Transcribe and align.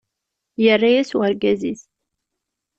Yerra-as 0.63 1.11
urgaz-is. 1.19 1.81